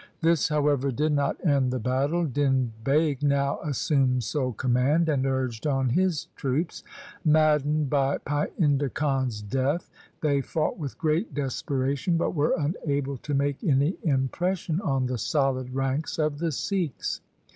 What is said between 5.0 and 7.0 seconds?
and urged on his troops.